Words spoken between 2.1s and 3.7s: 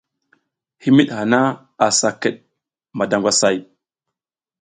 kid mada ngwasay.